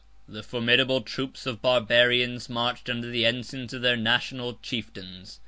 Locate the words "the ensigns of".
3.07-3.83